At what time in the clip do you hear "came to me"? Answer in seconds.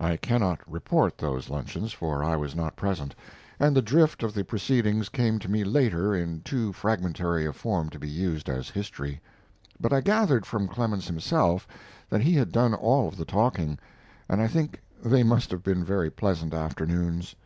5.08-5.62